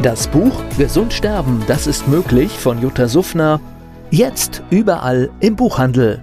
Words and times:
Das 0.00 0.26
Buch 0.26 0.62
Gesund 0.78 1.12
sterben, 1.12 1.62
das 1.68 1.86
ist 1.86 2.08
möglich 2.08 2.50
von 2.50 2.80
Jutta 2.80 3.06
Suffner. 3.06 3.60
Jetzt 4.10 4.62
überall 4.70 5.30
im 5.38 5.54
Buchhandel. 5.54 6.20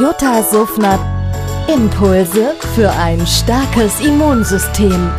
Jutta 0.00 0.42
Suffner. 0.42 0.98
Impulse 1.72 2.54
für 2.74 2.90
ein 2.90 3.24
starkes 3.26 4.00
Immunsystem. 4.00 5.10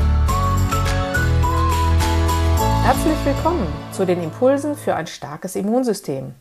Herzlich 2.84 3.18
willkommen 3.24 3.68
zu 3.92 4.06
den 4.06 4.22
Impulsen 4.22 4.76
für 4.76 4.96
ein 4.96 5.08
starkes 5.08 5.56
Immunsystem. 5.56 6.34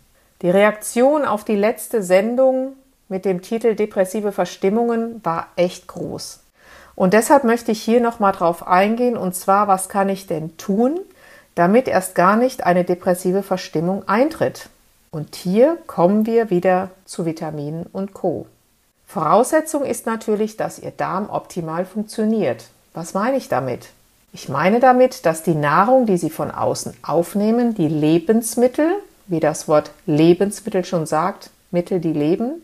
Die 0.43 0.51
Reaktion 0.51 1.25
auf 1.25 1.45
die 1.45 1.57
letzte 1.57 2.03
Sendung 2.03 2.75
mit 3.09 3.25
dem 3.25 3.43
Titel 3.43 3.75
Depressive 3.75 4.33
Verstimmungen 4.33 5.21
war 5.25 5.49
echt 5.57 5.87
groß. 5.87 6.41
Und 6.95 7.13
deshalb 7.13 7.45
möchte 7.45 7.73
ich 7.73 7.83
hier 7.83 8.01
nochmal 8.01 8.33
drauf 8.33 8.67
eingehen, 8.67 9.17
und 9.17 9.35
zwar, 9.35 9.69
was 9.69 9.89
kann 9.89 10.09
ich 10.09 10.27
denn 10.27 10.57
tun, 10.57 10.99
damit 11.55 11.89
erst 11.89 12.15
gar 12.15 12.37
nicht 12.37 12.65
eine 12.65 12.85
depressive 12.85 13.43
Verstimmung 13.43 14.09
eintritt? 14.09 14.71
Und 15.11 15.37
hier 15.37 15.79
kommen 15.87 16.27
wir 16.27 16.51
wieder 16.51 16.91
zu 17.05 17.25
Vitaminen 17.25 17.87
und 17.93 18.13
Co. 18.13 18.47
Voraussetzung 19.07 19.85
ist 19.85 20.05
natürlich, 20.05 20.57
dass 20.57 20.79
Ihr 20.79 20.91
Darm 20.91 21.31
optimal 21.31 21.85
funktioniert. 21.85 22.65
Was 22.93 23.15
meine 23.15 23.37
ich 23.37 23.49
damit? 23.49 23.89
Ich 24.33 24.49
meine 24.49 24.81
damit, 24.81 25.25
dass 25.25 25.43
die 25.43 25.55
Nahrung, 25.55 26.07
die 26.07 26.19
Sie 26.19 26.29
von 26.29 26.51
außen 26.51 26.95
aufnehmen, 27.03 27.75
die 27.75 27.89
Lebensmittel, 27.89 28.91
wie 29.29 29.41
das 29.41 29.69
Wort 29.69 29.91
Lebensmittel 30.07 30.85
schon 30.85 31.07
sagt, 31.07 31.51
Mittel, 31.71 32.01
die 32.01 32.13
leben, 32.13 32.63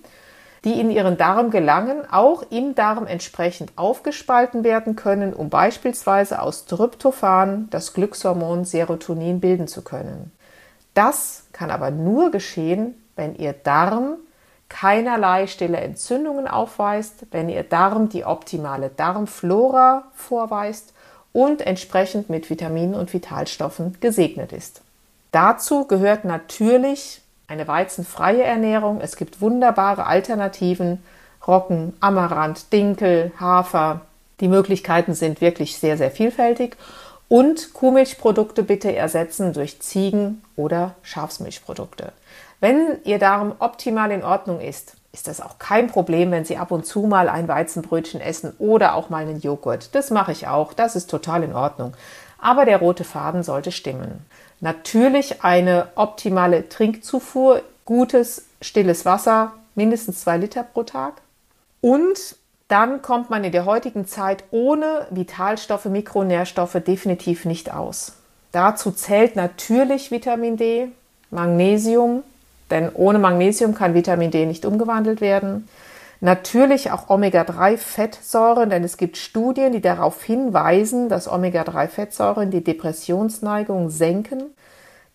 die 0.64 0.78
in 0.80 0.90
Ihren 0.90 1.16
Darm 1.16 1.50
gelangen, 1.50 2.02
auch 2.10 2.44
im 2.50 2.74
Darm 2.74 3.06
entsprechend 3.06 3.72
aufgespalten 3.76 4.62
werden 4.62 4.94
können, 4.94 5.34
um 5.34 5.50
beispielsweise 5.50 6.40
aus 6.40 6.66
Tryptophan 6.66 7.68
das 7.70 7.94
Glückshormon 7.94 8.64
Serotonin 8.64 9.40
bilden 9.40 9.66
zu 9.66 9.82
können. 9.82 10.30
Das 10.94 11.44
kann 11.52 11.70
aber 11.70 11.90
nur 11.90 12.30
geschehen, 12.30 12.94
wenn 13.16 13.34
Ihr 13.34 13.54
Darm 13.54 14.16
keinerlei 14.68 15.48
stille 15.48 15.78
Entzündungen 15.78 16.46
aufweist, 16.46 17.26
wenn 17.30 17.48
Ihr 17.48 17.64
Darm 17.64 18.08
die 18.08 18.24
optimale 18.24 18.88
Darmflora 18.88 20.04
vorweist 20.14 20.94
und 21.32 21.60
entsprechend 21.62 22.30
mit 22.30 22.50
Vitaminen 22.50 22.94
und 22.94 23.12
Vitalstoffen 23.12 23.96
gesegnet 24.00 24.52
ist. 24.52 24.82
Dazu 25.32 25.86
gehört 25.86 26.24
natürlich 26.24 27.22
eine 27.48 27.66
weizenfreie 27.66 28.42
Ernährung. 28.42 29.00
Es 29.00 29.16
gibt 29.16 29.40
wunderbare 29.40 30.06
Alternativen, 30.06 31.02
Roggen, 31.46 31.94
Amaranth, 32.00 32.72
Dinkel, 32.72 33.32
Hafer. 33.40 34.02
Die 34.40 34.48
Möglichkeiten 34.48 35.14
sind 35.14 35.40
wirklich 35.40 35.78
sehr, 35.78 35.96
sehr 35.96 36.10
vielfältig 36.10 36.76
und 37.28 37.72
Kuhmilchprodukte 37.72 38.62
bitte 38.62 38.94
ersetzen 38.94 39.54
durch 39.54 39.80
Ziegen- 39.80 40.42
oder 40.54 40.94
Schafsmilchprodukte. 41.02 42.12
Wenn 42.60 42.98
Ihr 43.04 43.18
Darm 43.18 43.54
optimal 43.58 44.10
in 44.10 44.22
Ordnung 44.22 44.60
ist, 44.60 44.96
ist 45.12 45.28
das 45.28 45.40
auch 45.40 45.58
kein 45.58 45.88
Problem, 45.88 46.30
wenn 46.30 46.44
Sie 46.44 46.58
ab 46.58 46.70
und 46.70 46.84
zu 46.84 47.02
mal 47.02 47.30
ein 47.30 47.48
Weizenbrötchen 47.48 48.20
essen 48.20 48.52
oder 48.58 48.94
auch 48.94 49.08
mal 49.08 49.22
einen 49.22 49.40
Joghurt. 49.40 49.94
Das 49.94 50.10
mache 50.10 50.32
ich 50.32 50.46
auch, 50.46 50.74
das 50.74 50.94
ist 50.94 51.10
total 51.10 51.42
in 51.42 51.54
Ordnung. 51.54 51.94
Aber 52.42 52.64
der 52.64 52.78
rote 52.78 53.04
Faden 53.04 53.44
sollte 53.44 53.70
stimmen. 53.70 54.26
Natürlich 54.60 55.44
eine 55.44 55.86
optimale 55.94 56.68
Trinkzufuhr, 56.68 57.62
gutes, 57.84 58.46
stilles 58.60 59.04
Wasser, 59.04 59.52
mindestens 59.76 60.20
zwei 60.22 60.38
Liter 60.38 60.64
pro 60.64 60.82
Tag. 60.82 61.14
Und 61.80 62.36
dann 62.66 63.00
kommt 63.00 63.30
man 63.30 63.44
in 63.44 63.52
der 63.52 63.64
heutigen 63.64 64.06
Zeit 64.06 64.42
ohne 64.50 65.06
Vitalstoffe, 65.10 65.84
Mikronährstoffe 65.84 66.76
definitiv 66.84 67.44
nicht 67.44 67.72
aus. 67.72 68.14
Dazu 68.50 68.90
zählt 68.90 69.36
natürlich 69.36 70.10
Vitamin 70.10 70.56
D, 70.56 70.88
Magnesium, 71.30 72.24
denn 72.70 72.90
ohne 72.92 73.20
Magnesium 73.20 73.74
kann 73.74 73.94
Vitamin 73.94 74.32
D 74.32 74.46
nicht 74.46 74.64
umgewandelt 74.66 75.20
werden. 75.20 75.68
Natürlich 76.24 76.92
auch 76.92 77.10
Omega-3-Fettsäuren, 77.10 78.70
denn 78.70 78.84
es 78.84 78.96
gibt 78.96 79.16
Studien, 79.16 79.72
die 79.72 79.80
darauf 79.80 80.22
hinweisen, 80.22 81.08
dass 81.08 81.26
Omega-3-Fettsäuren 81.26 82.52
die 82.52 82.62
Depressionsneigung 82.62 83.90
senken. 83.90 84.54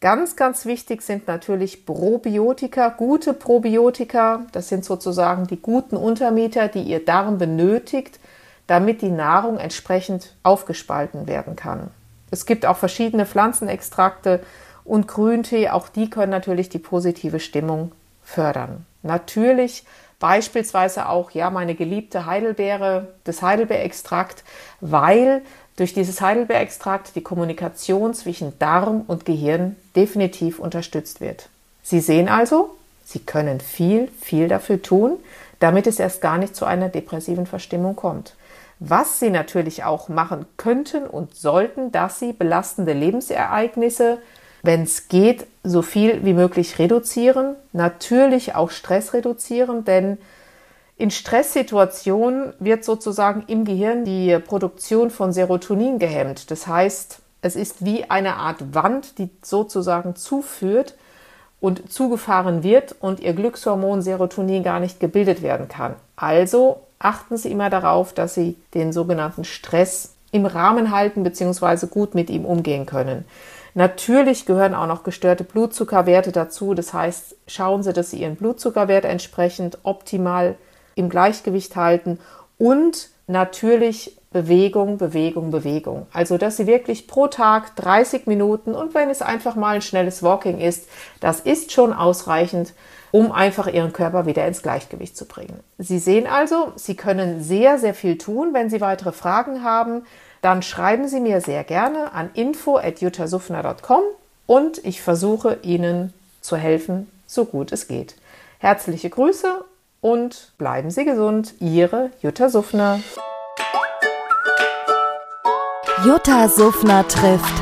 Ganz, 0.01 0.35
ganz 0.35 0.65
wichtig 0.65 1.01
sind 1.01 1.25
natürlich 1.25 1.85
Probiotika, 1.85 2.89
gute 2.89 3.31
Probiotika. 3.31 4.47
Das 4.51 4.67
sind 4.67 4.83
sozusagen 4.83 5.47
die 5.47 5.61
guten 5.61 5.95
Untermieter, 5.95 6.67
die 6.67 6.81
Ihr 6.81 7.05
Darm 7.05 7.37
benötigt, 7.37 8.19
damit 8.67 9.01
die 9.01 9.09
Nahrung 9.09 9.59
entsprechend 9.59 10.35
aufgespalten 10.43 11.25
werden 11.25 11.55
kann. 11.55 11.89
Es 12.31 12.45
gibt 12.45 12.65
auch 12.65 12.75
verschiedene 12.75 13.25
Pflanzenextrakte 13.25 14.41
und 14.83 15.07
Grüntee. 15.07 15.69
Auch 15.69 15.87
die 15.87 16.09
können 16.09 16.31
natürlich 16.31 16.67
die 16.67 16.79
positive 16.79 17.39
Stimmung 17.39 17.93
fördern. 18.21 18.85
Natürlich 19.03 19.85
beispielsweise 20.19 21.09
auch 21.09 21.31
ja 21.31 21.49
meine 21.49 21.75
geliebte 21.75 22.25
Heidelbeere, 22.25 23.09
das 23.23 23.41
Heidelbeerextrakt, 23.41 24.43
weil 24.81 25.41
durch 25.75 25.93
dieses 25.93 26.21
Heidelbeerextrakt 26.21 27.15
die 27.15 27.21
Kommunikation 27.21 28.13
zwischen 28.13 28.57
Darm 28.59 29.03
und 29.07 29.25
Gehirn 29.25 29.75
definitiv 29.95 30.59
unterstützt 30.59 31.21
wird. 31.21 31.49
Sie 31.83 31.99
sehen 31.99 32.29
also, 32.29 32.75
Sie 33.05 33.19
können 33.19 33.61
viel, 33.61 34.09
viel 34.19 34.49
dafür 34.49 34.81
tun, 34.81 35.17
damit 35.59 35.87
es 35.87 35.99
erst 35.99 36.19
gar 36.21 36.37
nicht 36.37 36.55
zu 36.55 36.65
einer 36.65 36.89
depressiven 36.89 37.45
Verstimmung 37.45 37.95
kommt. 37.95 38.35
Was 38.79 39.19
Sie 39.19 39.29
natürlich 39.29 39.85
auch 39.85 40.09
machen 40.09 40.45
könnten 40.57 41.05
und 41.05 41.35
sollten, 41.35 41.91
dass 41.91 42.19
Sie 42.19 42.33
belastende 42.33 42.93
Lebensereignisse, 42.93 44.19
wenn 44.67 44.83
es 44.83 45.07
geht, 45.07 45.47
so 45.63 45.81
viel 45.81 46.25
wie 46.25 46.33
möglich 46.33 46.77
reduzieren, 46.77 47.55
natürlich 47.71 48.53
auch 48.53 48.69
Stress 48.69 49.13
reduzieren, 49.13 49.85
denn 49.85 50.17
in 50.97 51.09
Stresssituationen 51.09 52.53
wird 52.59 52.83
sozusagen 52.83 53.45
im 53.47 53.63
Gehirn 53.63 54.03
die 54.03 54.37
Produktion 54.39 55.09
von 55.09 55.31
Serotonin 55.31 55.99
gehemmt. 55.99 56.51
Das 56.51 56.67
heißt, 56.67 57.19
es 57.41 57.55
ist 57.55 57.85
wie 57.85 58.09
eine 58.09 58.35
Art 58.35 58.75
Wand, 58.75 59.17
die 59.19 59.29
sozusagen 59.41 60.17
zuführt 60.17 60.95
und 61.61 61.89
zugefahren 61.89 62.61
wird 62.61 62.93
und 62.99 63.21
ihr 63.21 63.33
Glückshormon 63.33 64.01
Serotonin 64.01 64.63
gar 64.63 64.81
nicht 64.81 64.99
gebildet 64.99 65.41
werden 65.41 65.69
kann. 65.69 65.95
Also 66.17 66.81
achten 66.99 67.37
Sie 67.37 67.51
immer 67.51 67.69
darauf, 67.69 68.11
dass 68.11 68.33
Sie 68.33 68.57
den 68.73 68.91
sogenannten 68.91 69.45
Stress 69.45 70.15
im 70.31 70.45
Rahmen 70.45 70.91
halten 70.91 71.23
bzw. 71.23 71.87
gut 71.87 72.15
mit 72.15 72.29
ihm 72.29 72.43
umgehen 72.43 72.85
können. 72.85 73.23
Natürlich 73.73 74.45
gehören 74.45 74.73
auch 74.73 74.87
noch 74.87 75.03
gestörte 75.03 75.43
Blutzuckerwerte 75.43 76.31
dazu. 76.31 76.73
Das 76.73 76.93
heißt, 76.93 77.35
schauen 77.47 77.83
Sie, 77.83 77.93
dass 77.93 78.11
Sie 78.11 78.21
Ihren 78.21 78.35
Blutzuckerwert 78.35 79.05
entsprechend 79.05 79.79
optimal 79.83 80.55
im 80.95 81.09
Gleichgewicht 81.09 81.75
halten 81.75 82.19
und 82.57 83.09
natürlich 83.27 84.17
Bewegung, 84.31 84.97
Bewegung, 84.97 85.51
Bewegung. 85.51 86.07
Also, 86.11 86.37
dass 86.37 86.57
Sie 86.57 86.67
wirklich 86.67 87.07
pro 87.07 87.27
Tag 87.27 87.75
30 87.77 88.27
Minuten 88.27 88.75
und 88.75 88.93
wenn 88.93 89.09
es 89.09 89.21
einfach 89.21 89.55
mal 89.55 89.75
ein 89.75 89.81
schnelles 89.81 90.21
Walking 90.21 90.59
ist, 90.59 90.89
das 91.21 91.39
ist 91.39 91.71
schon 91.71 91.93
ausreichend, 91.93 92.73
um 93.11 93.31
einfach 93.31 93.67
Ihren 93.67 93.93
Körper 93.93 94.25
wieder 94.25 94.45
ins 94.45 94.61
Gleichgewicht 94.61 95.15
zu 95.15 95.25
bringen. 95.25 95.61
Sie 95.77 95.97
sehen 95.97 96.27
also, 96.27 96.73
Sie 96.75 96.95
können 96.95 97.41
sehr, 97.41 97.79
sehr 97.79 97.93
viel 97.93 98.17
tun. 98.17 98.53
Wenn 98.53 98.69
Sie 98.69 98.81
weitere 98.81 99.13
Fragen 99.13 99.63
haben, 99.63 100.03
dann 100.41 100.61
schreiben 100.61 101.07
Sie 101.07 101.19
mir 101.19 101.41
sehr 101.41 101.63
gerne 101.63 102.13
an 102.13 102.29
info.juttasufner.com 102.33 104.01
und 104.45 104.83
ich 104.85 105.01
versuche 105.01 105.59
Ihnen 105.61 106.13
zu 106.41 106.55
helfen, 106.55 107.11
so 107.25 107.45
gut 107.45 107.71
es 107.71 107.87
geht. 107.87 108.15
Herzliche 108.59 109.09
Grüße 109.09 109.63
und 110.01 110.51
bleiben 110.57 110.89
Sie 110.89 111.05
gesund. 111.05 111.55
Ihre 111.59 112.11
Jutta 112.21 112.49
Suffner. 112.49 112.99
Jutta 116.05 116.47
Suffner 116.47 117.07
trifft. 117.07 117.53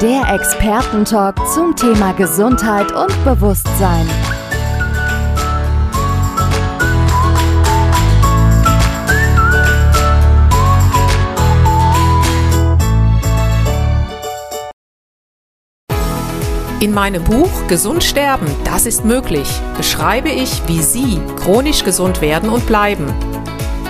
Der 0.00 0.34
Expertentalk 0.34 1.36
zum 1.54 1.76
Thema 1.76 2.12
Gesundheit 2.12 2.92
und 2.92 3.24
Bewusstsein. 3.24 4.08
In 16.82 16.92
meinem 16.92 17.22
Buch 17.22 17.68
Gesund 17.68 18.02
sterben, 18.02 18.44
das 18.64 18.86
ist 18.86 19.04
möglich, 19.04 19.48
beschreibe 19.76 20.30
ich, 20.30 20.62
wie 20.66 20.82
Sie 20.82 21.20
chronisch 21.36 21.84
gesund 21.84 22.20
werden 22.20 22.50
und 22.50 22.66
bleiben. 22.66 23.06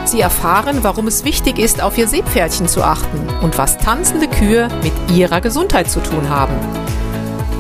Sie 0.05 0.21
erfahren, 0.21 0.81
warum 0.83 1.07
es 1.07 1.25
wichtig 1.25 1.59
ist, 1.59 1.83
auf 1.83 1.97
Ihr 1.97 2.07
Seepferdchen 2.07 2.69
zu 2.69 2.83
achten 2.83 3.27
und 3.41 3.57
was 3.57 3.79
tanzende 3.79 4.29
Kühe 4.29 4.69
mit 4.83 4.93
Ihrer 5.11 5.41
Gesundheit 5.41 5.91
zu 5.91 6.01
tun 6.01 6.29
haben. 6.29 6.53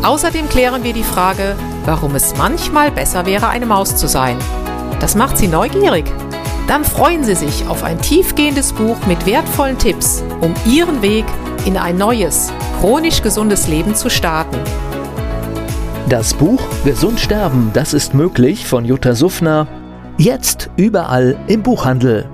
Außerdem 0.02 0.50
klären 0.50 0.84
wir 0.84 0.92
die 0.92 1.02
Frage, 1.02 1.56
warum 1.86 2.14
es 2.14 2.36
manchmal 2.36 2.90
besser 2.90 3.24
wäre, 3.24 3.48
eine 3.48 3.64
Maus 3.64 3.96
zu 3.96 4.08
sein. 4.08 4.36
Das 5.00 5.14
macht 5.14 5.38
Sie 5.38 5.48
neugierig. 5.48 6.04
Dann 6.68 6.84
freuen 6.84 7.24
Sie 7.24 7.36
sich 7.36 7.66
auf 7.68 7.84
ein 7.84 7.98
tiefgehendes 8.02 8.74
Buch 8.74 8.98
mit 9.06 9.24
wertvollen 9.24 9.78
Tipps, 9.78 10.22
um 10.42 10.52
Ihren 10.66 11.00
Weg 11.00 11.24
in 11.64 11.78
ein 11.78 11.96
neues, 11.96 12.52
chronisch 12.80 13.22
gesundes 13.22 13.66
Leben 13.66 13.94
zu 13.94 14.10
starten. 14.10 14.58
Das 16.12 16.34
Buch 16.34 16.60
Gesund 16.84 17.18
sterben, 17.20 17.70
das 17.72 17.94
ist 17.94 18.12
möglich 18.12 18.66
von 18.66 18.84
Jutta 18.84 19.14
Suffner. 19.14 19.66
Jetzt 20.18 20.68
überall 20.76 21.38
im 21.46 21.62
Buchhandel. 21.62 22.28